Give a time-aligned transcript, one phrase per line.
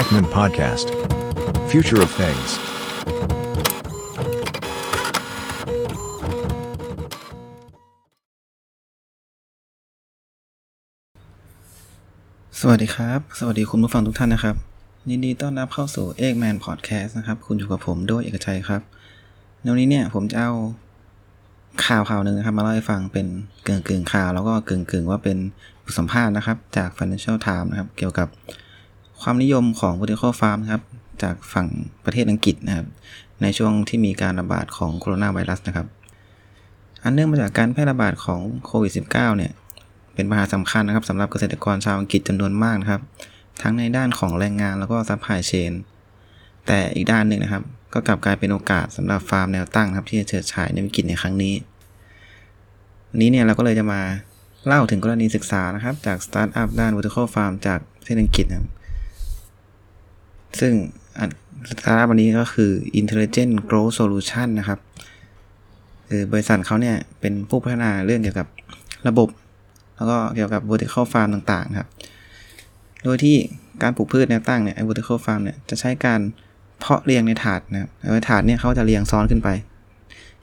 [0.00, 0.86] Ekman Podcast.
[1.70, 2.50] Future of Things.
[12.60, 14.56] สวัสดีครับ สวัสดีคุณผู้ฟังทุกท่านนะครับ
[15.10, 18.82] ยินดีต้อนรับเข้าสู่เอกแมนพอดแคสต์นะครับ คุณอยู่กับผมโดยเอกชัยครับ
[19.60, 20.52] ในวันนี้เนี่ยผมจะเอา
[21.86, 23.26] ข่าวข่าวหนึ่งนะครับ มาเล่าให้ฟังเป็น
[23.66, 25.38] กึ่งกึ่งข่าว แล้วก็กึ่งกึ่งว่าเป็น
[25.84, 28.28] บทสัมภาษณ์นะครับ จาก Financial Times นะครับ เกี่ยวกับ
[29.22, 30.82] ความนิยมของ vertical farm นะครับ
[31.22, 31.68] จากฝั่ง
[32.04, 32.86] ประเทศอังกฤษนะครับ
[33.42, 35.86] ในช่วงที่มีการระบาดของโคโรนาไวรัสนะครับ
[37.02, 39.52] อันเนื่องมาจากการแพร่ระบาดของโควิด -19 เนี่ย
[40.14, 43.02] เป็นปัญหาสำคัญนะครับสำหรับเกษตรกรชาวอังกฤษจำนวนมากนะครับ
[43.62, 45.72] ทั้งในด้านของแรงงานแล้วก็ supply chain
[46.66, 47.62] แต่อีกด้านหนึ่งนะครับ
[47.92, 51.54] ก็กลับกลายเป็นโอกาสสำหรับฟาร์มแนวตั้งครับที่จะเฉิดฉายในวิกฤตในครั้งนี้
[53.10, 54.00] วันนี้เนี่ยเราก็เลยจะมา
[54.66, 58.68] เล่าถึงกรณีศึกษานะครับ จากสตาร์ทอัพด้าน vertical farm จากประเทศอังกฤษนะครับ
[60.60, 60.72] ซึ่ง
[61.70, 62.70] สตาร์ทอัพวันนี้ก็คือ
[63.00, 64.78] intelligent growth solution นะครับ
[66.08, 68.48] คือบริษัทเขาเนี่ยเป็นผู้พัฒนาเรื่องเกี่ยวกับ
[69.08, 69.28] ระบบ
[69.96, 71.88] แล้วก็เกี่ยวกับ vertical farm ต่างๆครับ
[73.04, 73.36] โดยที่
[73.82, 76.20] การปลูกพืชแนวตั้งเนี่ย vertical farm เนี่ยจะใช้การ
[76.78, 79.48] เพาะเลี้ยงในถาดนะครับในถาดเนี่ยเขาจะเรียงซ้อนขึ้นไป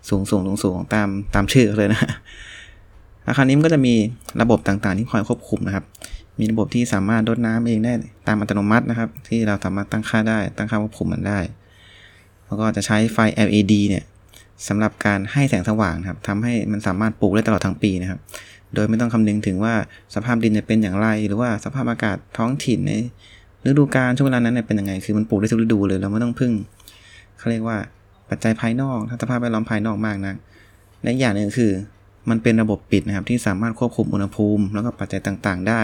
[0.10, 2.00] สูงสูงสูงสูงตามตามชื่อเลยนะ
[3.28, 3.94] อาคารนี้มันก็จะมี
[4.42, 5.86] ระบบต่างๆ ที่คอยควบคุมนะครับ
[6.40, 7.94] มีระบบที่สามารถรดน้ำเองได้
[8.28, 11.40] ตามอัตโนมัตินะครับ ที่เราสามารถตั้งค่าได้ ตั้งค่าควบคุมมันได้
[12.46, 14.04] แล้วก็จะใช้ไฟ LED เนี่ย
[14.68, 18.20] สำหรับการให้แสงสว่างครับทำให้มันสามารถปลูกได้ตลอดทั้งปีนะครับ
[18.74, 19.74] โดยไม่ต้องคำนึงถึงว่า
[20.16, 22.92] สภาพดินจะเป็นอย่างไร หรือว่าสภาพอากาศท้องถิ่นใน
[23.66, 26.54] ฤดูกาลช่วงเวลานั้นเนเป็นยังไง คือมันปลูกได้ทุกฤดูเลย เราไม่ต้องพึ่ง
[27.38, 27.78] เขาเรียกว่า
[28.30, 30.36] ปัจจัยภายนอกสภาพแวดล้อมภายนอกมากนะ
[31.04, 31.72] และอย่างหนึ่งคือ
[32.30, 35.82] มันเป็นระบบปิดนะครับที่สามารถควบคุมอุณหภูมิ แล้วก็ปัจจัยต่างๆ ได้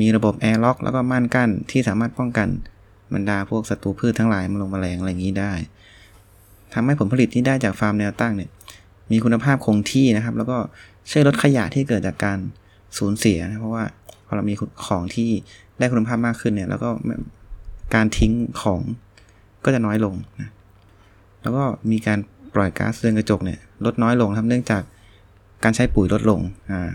[0.00, 2.48] มีระบบ airlock แล้วก็ม่านกั้นที่สามารถป้องกัน
[3.14, 5.52] บรรดาพวกศัตรูพืชทั้งหลายมาลงแมลงอะไรอย่างนี้ได้
[6.74, 8.50] ทำให้ผลผลิตที่ได้จากฟาร์มแนวตั้งเนี่ย
[9.10, 10.56] มีคุณภาพคงที่นะครับ แล้วก็
[11.10, 12.38] ช่วยลดขยะที่เกิดจากการ
[12.98, 13.84] สูญเสียนะเพราะว่า
[14.26, 14.54] พอเรามี
[14.86, 15.30] ของที่
[15.78, 16.88] ได้คุณภาพมากขึ้นเนี่ยแล้วก็
[17.94, 18.32] การทิ้ง
[18.62, 18.80] ของ
[19.64, 20.50] ก็จะน้อยลงนะ
[21.42, 22.18] แล้วก็มีการ
[22.54, 24.82] ปล่อยก๊าซเรือนกระจกเนี่ยลดน้อยลงครับเนื่องจาก
[25.64, 26.90] การใช้ปุ๋ยลดลงอ่า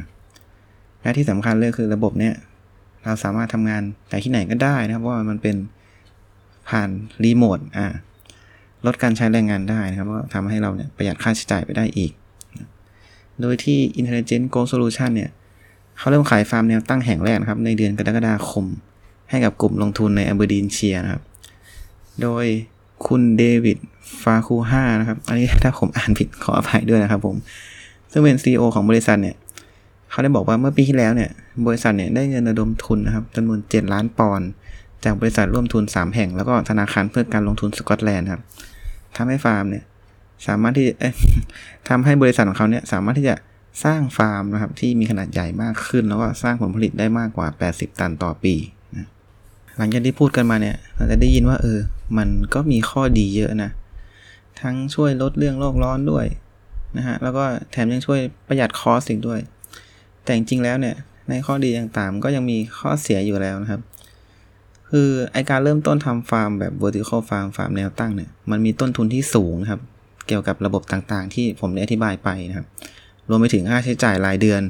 [1.01, 2.33] และที่สำคัญเลยคือระบบเนี่ย
[3.07, 5.55] เราสามารถทำงานจากที่ไหนก็ได้นะครับ ว่ามันเป็น
[6.69, 6.89] ผ่าน
[7.23, 7.87] รีโมทอ่า
[8.85, 12.11] ลดการใช้แรงงานได้นะครับก็ทำให้เราเนี่ยประหยัดค่าใช้จ่ายไปได้อีก
[13.41, 15.29] โดยที่ Intelligent Go Solution เนี่ย
[15.97, 18.65] เขาเริ่มขายฟาร์มแนวตั้งแห่งแรกนะครับ ในเดือนกรกฎาคม
[19.29, 21.23] ให้กับกลุ่มลงทุนในอเบอร์ดีนเชียนะครับ
[22.21, 22.45] โดย
[23.07, 23.77] คุณเดวิด
[24.23, 27.35] ฟาคูฮานะครับ อันนี้ถ้าผมอ่านผิดขออภัยด้วยนะครับผม
[28.11, 29.35] ซึ่งเป็น CEO ของบริษัทเนี่ย
[30.17, 31.29] เขาได้บอกว่าเมื่อปีที่แล้วเนี่ย
[31.67, 34.47] บริษัทเนี่ยได้เงินระดมทุนนะครับจำนวน 7 ล้านปอนด์
[35.03, 38.41] จากบริษัทร่วมทุน 3 แห่ง แล้วก็ธนาคารเพื่อการลงทุนสกอตแลนด์ครับ
[39.15, 39.83] ทำให้ฟาร์มเนี่ย
[40.47, 40.85] สามารถที่
[41.89, 43.35] ทำให้บริษัทของเขาเนี่ยสามารถที่จะ
[43.83, 48.55] สร้างฟาร์มนะครับที่มีขนาดใหญ่มากขึ้น แล้วก็สร้างผลผลิตได้มากกว่า 80 ตันต่อปี
[48.95, 49.07] นะ
[49.77, 51.79] หลังจากที่พูดกันมาเนี่ยเราจะได้ยินว่าเออ
[52.17, 53.71] มันก็มีข้อดีเยอะนะ
[54.61, 56.25] ทั้งช่วยลดเรื่องโลกร้อนด้วย
[56.97, 59.41] นะฮะแล้วก็แถมยังช่วยประหยัด cost อีกด้วย
[60.27, 60.95] แต่จริงๆแล้วเนี่ย
[61.29, 63.81] ในข้อดีต่างๆ ก็ยังมีข้อเสียอยู่แล้วนะครับ
[64.91, 69.81] คือไอการเริ่มต้นทำฟาร์มแบบ vertical farm ฟาร์มแนวตั้งเนี่ยมันมีต้นทุนที่สูงนะครับ
[70.27, 72.67] เกี่ยวกับระบบต่างๆ ที่ผมได้อธิบายไปนะครับ
[73.29, 74.61] รวมไปถึงค่าใช้จ่ายรายเดือน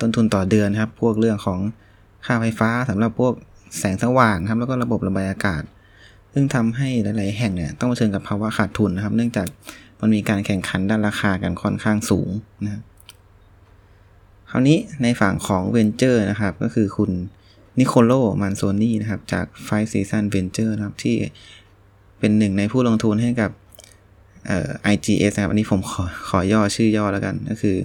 [0.00, 1.60] ต้นทุนต่อเดือนครับ พวกเรื่องของ
[2.26, 3.32] ค่าไฟฟ้าสำหรับพวก
[3.78, 5.62] แสงสว่างครับ แล้วก็ระบบระบายอากาศ
[6.32, 9.46] ซึ่งทำให้หลาย ๆ แห่งเนี่ยต้องเผชิญกับภาวะขาดทุนนะครับ เนื่องจาก
[10.00, 12.28] มันมีการแข่งขันด้านราคากันค่อนข้างสูง
[12.64, 12.82] นะครับ
[14.50, 17.10] คราวนี้ในฝั่งของเวนเจอร์นะครับ ก็คือคุณ
[17.78, 21.16] นิโคโลมันโซนี่นะครับ จาก Five Season Venture นะครับ ที่
[22.18, 23.50] เป็นหนึ่งในผู้ลงทุนให้กับ
[24.46, 27.76] เอ่อ IGS นะครับ อันนี้ผมขอขอย่อชื่อย่อแล้วกัน ก็คือ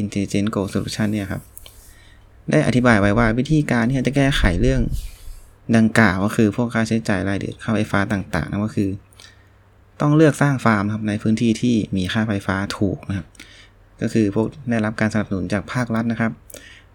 [0.00, 1.42] Intelligent Go Solution เนี่ยครับ
[2.50, 4.80] ได้อธิบายไว้ว่าวิธีการที่จะแก้ไขเรื่อง
[5.76, 8.90] ดังกล่าวก็คือพวกค่าใช้จ่ายรายเดือนค่าไฟฟ้าต่างๆนะก็คือ
[10.00, 13.26] ต้องเลือกสร้างฟาร์มครับในพื้นที่ที่มีค่าไฟฟ้าถูกนะครับ
[14.02, 16.32] ก็คือพวกได้รับการสนับสนุนจากภาครัฐนะครับ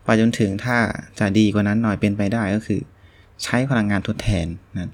[0.04, 0.78] ไปจนถึงถ้า
[1.20, 2.80] จะดีกว่านั้นหน่อยเป็นไปได้ก็คือ
[3.44, 4.92] ใช้พลังงานทดแทนนะ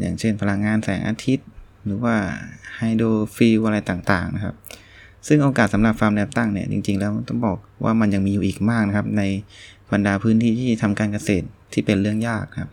[0.00, 1.46] อย่างเช่นพลังงานแสงอาทิตย์
[1.84, 2.14] หรือว่า
[2.76, 4.54] hydrofuel อะไรต่างๆนะครับ
[5.26, 9.22] ซึ่งโอกาสสำหรับฟาร์มแนวตั้งเนี่ยจริง ๆ แล้วต้องบอกว่ามันยังมีอยู่อีกมากนะครับ ใน
[9.92, 12.70] บรรดาพื้นที่ที่ทำการเกษตรที่เป็นเรื่องยากครับ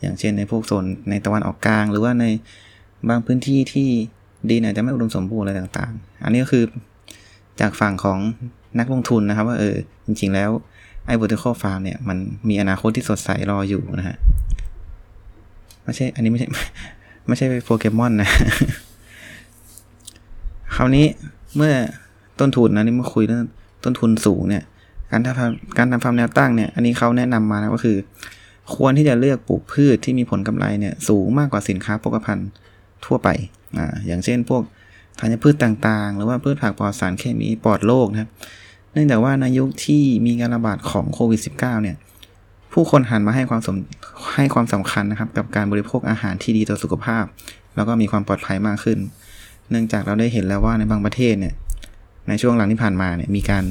[0.00, 2.24] อย่างเช่นในพวกโซนในตะวันออกกลาง หรือว่าใน
[3.08, 3.88] บางพื้นที่ที่
[4.50, 6.64] ดินอาจจะไม่อุดมสมบูรณ์อะไรต่างๆ อันนี้ก็คือ
[7.60, 8.18] จากฝั่งของ
[8.78, 9.76] นักลงทุนนะครับว่าเออ
[10.06, 10.50] จริง ๆ แล้ว
[11.06, 12.18] ไอ้ vertical farm เนี่ยมัน
[12.48, 14.16] มีอนาคตที่สดใสรออยู่นะฮะ
[15.82, 16.48] ไม่ใช่อันนี้ไม่ใช่
[17.26, 18.30] ไม่ใช่โปเกมอนนะ
[20.76, 21.06] คราวนี้
[21.56, 21.72] เมื่อ
[22.40, 23.44] ต้นทุนนะนี่เมื่อคุยเรื่อง
[23.84, 24.62] ต้นทุนสูงเนี่ย
[25.10, 27.96] การทำการทำฟาร์มแนวตั้งเนี่ย อันนี้เขาแนะนำมานะก็คือ
[28.74, 32.48] ควรที่จะเลือกปลูกพืชที่มีผลกำไรเนี่ย สูงมากกว่าสินค้าโภคภัณฑ์
[33.06, 33.28] ทั่วไป
[33.78, 34.62] อ่าอย่างเช่นพวก
[35.18, 38.30] ธัญพืชต่างๆ หรือว่าพืชผักปลอดสารเคมีปลอดโรคนะครับ
[38.92, 41.96] เนื่องจากว่าในยุคที่มีการระบาดของโควิด -19 เนี่ย
[42.72, 43.76] ผู้คนหันมาให้ความสม
[44.34, 47.24] ให้ความสำคัญนะครับ กับการบริโภคอาหารที่ดีต่อสุขภาพ
[47.76, 48.98] แล้วก็มีความปลอดภัยมากขึ้น
[49.70, 51.54] เนื่องจากเราได้เห็นแล้วว่าในบางประเทศเนี่ย
[52.28, 53.64] ในช่วงหลังที่ผ่านมาเนี่ยมีการ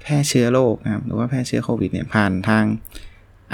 [0.00, 2.64] แพร่เชื้อโรคนะครับ หรือว่าแพร่เชื้อโควิดเนี่ยผ่านทาง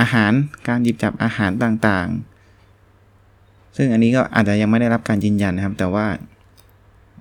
[0.01, 0.33] อาหาร
[0.69, 6.07] การหยิบจับอาหารต่างๆ ซึ่งอันนี้ก็อาจจะยังไม่ได้รับการยืนยันนะครับ แต่ว่า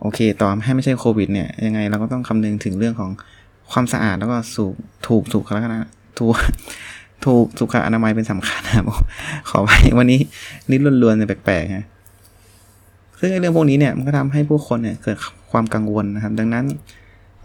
[0.01, 3.12] โอเค ต่อให้ไม่ใช่โควิดเนี่ย ยังไงเราก็ต้องคำนึงถึงเรื่องของ
[3.71, 4.74] ความสะอาดแล้วก็สูก
[5.07, 5.89] ถูกถูกแล้วนะ
[6.19, 6.33] ถูก
[7.25, 8.86] ถูกสุขอนามัยเป็นสำคัญนะครับ
[9.50, 10.19] ขอไปวันนี้
[10.71, 11.86] นิดล้วนๆเนี่ยแปลกๆฮะ
[13.19, 15.18] ซึ่งเรื่องพวกนี้เนี่ยมันก็ทำให้ผู้คนเนี่ยเกิด
[15.51, 16.65] ความกังวลนะครับ ดังนั้น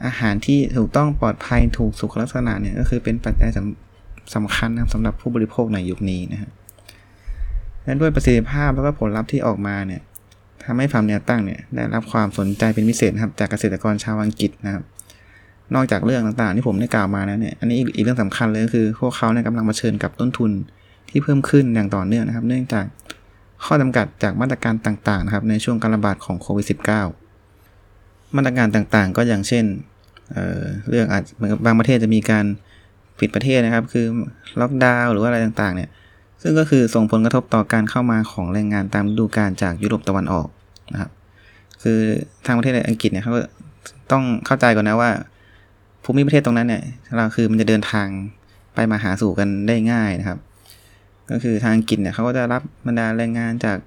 [0.06, 6.50] อาหารที่ถูกต้องปลอดภัยถูกสุขลักษณะเนี่ยก็คือเป็นปัจจัยสำสำคัญนะครับสำหรับผู้บริโภคในยุคนี้นะฮะ
[7.85, 10.00] และด้วยประสิทธิภาพแล้วก็ผลลัพธ์ที่ออกมาเนี่ย
[10.64, 14.85] ทำให้ฟาร์มแนวตั้งเนี่ยได้รับความสนใจเป็นพิเศษครับจากเกษตรกรชาวอังกฤษนะครับ
[15.75, 20.50] นอกจากเรื่องต่างๆ ที่ผมได้กล่าวมาแล้วเนี่ยอันนี้อีกเรื่องสำคัญเลยก็คือพวกเขาเนี่ยกำลังมาเชิญกับต้นทุน
[21.11, 22.85] ที่เพิ่มขึ้นอย่างต่อเนื่องนะครับ เนื่องจาก
[23.64, 29.64] ข้อจำกัดจากมาตรการต่างๆนะครับในช่วงการระบาดของโควิด -19 มาตรการต่างๆ ก็อย่างเช่น
[30.32, 31.23] เเรื่องอาจ
[31.64, 32.44] บางประเทศจะมีการ
[33.19, 34.06] ปิดประเทศนะครับ คือ
[34.61, 35.88] ล็อกดาวน์หรือว่าอะไรต่างๆเนี่ย
[36.42, 40.48] ซึ่งก็คือส่งผลกระทบต่อการเข้ามาของแรงงานตามฤดูกาลจากยุโรปตะวันออก
[40.92, 41.10] นะครับ
[41.82, 41.98] คือ
[42.46, 43.32] ทางประเทศอังกฤษเนี่ยเขา
[44.12, 45.10] ต้องเข้าใจก่อนนะว่า
[46.04, 46.82] ภูมิประเทศตรงนั้นเนี่ย
[47.16, 48.08] เราคือมันจะเดินทาง
[48.74, 50.38] ไปมาหาสู่กันได้ง่ายนะครับ
[51.30, 53.78] ก็คือทางอังกฤษเนี่ยเขาก็จะรับบรรดาแรงงานจาก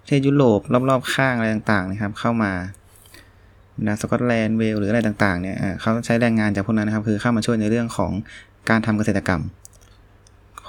[0.00, 2.52] ประเทศยุโรปรอบๆข้างอะไรต่างๆนะครับ เข้ามา
[3.76, 8.12] บรรดาสกอตแลนด์เวลหรืออะไรต่างๆเนี่ยเขาใช้แรงงานจากพวกนั้นนะครับ คือเข้ามาช่วยในเรื่องของ
[8.70, 9.42] การทำเกษตรกรรม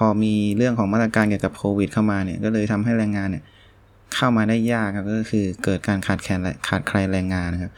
[0.06, 3.44] อมีเรื่องของมาตรการเกี่ยวกับโควิด เข้ามาเนี่ยก็เลยทำให้แรงงานเนี่ย
[4.15, 7.71] เข้ามาได้ยากครับก็คือเกิดการขาดแคลนขาดใครแรงงานนะครับ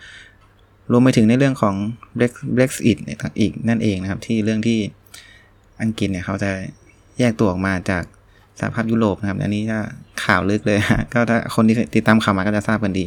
[0.92, 1.76] รวมไปถึงในเรื่องของ
[2.58, 2.98] Brexit
[3.40, 4.80] อีกนั่นเองนะครับ ที่เรื่องที่
[5.82, 6.50] อังกฤษเนี่ยเขาจะ
[7.20, 8.04] แยกตัวออกมาจาก
[8.60, 9.80] สหภาพยุโรปนะครับ อันนี้ก็
[10.24, 13.06] ข่าวลึกเลยฮะก็ถ้าคนที่ติดตามข่าวมาก็จะทราบกันดี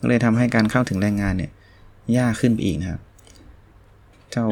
[0.00, 1.50] ก็เลยทำให้การเข้าถึงแรงงานเนี่ย
[2.18, 3.00] ยากขึ้นไปอีกนะครับ
[4.30, 4.46] เจ้า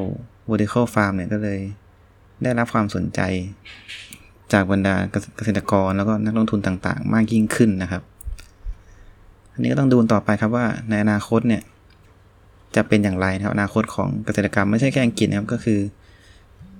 [0.49, 1.58] vertical farm เนี่ยก็เลย
[2.43, 3.21] ได้รับความสนใจ
[4.53, 4.95] จากบรรดา
[5.37, 8.03] เกษตรกรแล้วก็นักลงทุนต่างๆ มากยิ่งขึ้นนะครับ
[9.53, 11.63] อันนี้ก็ต้องดูต่อไปครับว่าในอนาคตเนี่ย
[12.77, 15.81] จะเป็นอย่างไรนะครับอนาคตของเกษตรกรรมไม่ใช่แค่อังกฤษนะครับก็คือ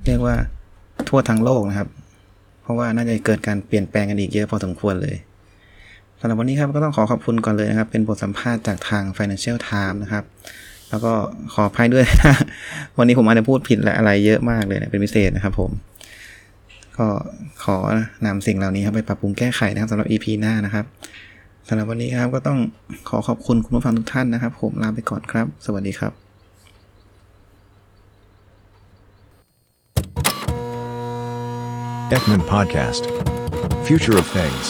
[0.07, 0.35] เรียกว่า
[1.09, 1.89] ทั่วทั้งโลกนะครับ
[2.63, 5.17] เพราะว่าน่าจะเกิดการเปลี่ยนแปลงกันอีกเยอะพอสมควรเลย
[6.21, 10.25] สำหรับวันนี้ครับก็ต้องขอขอบคุณก่อนเลยนะครับ เป็นบทสัมภาษณ์จากทาง Financial Times นะครับ
[10.91, 11.13] แล้วก็
[11.53, 12.35] ขออภัยด้วยนะ
[12.99, 15.71] วันนี้ผมอาจจะพูดผิดและอะไรเยอะมากเลยนะเป็นพิเศษนะครับผม
[16.99, 17.07] ก็
[17.65, 17.77] ขอ
[18.27, 20.85] นำสิ่งเหล่านี้ครับไปปรับปรุงแก้ไขนะครับสำหรับ EP หน้านะครับ
[21.69, 22.59] สำหรับวันนี้ครับก็ต้อง
[23.09, 26.13] ขอขอบคุณคุณผู้ฟังทุกท่านนะครับ ผมลาไปก่อนครับ สวัสดีครับ
[32.17, 33.03] Ekman Podcast
[33.87, 34.67] Future of Things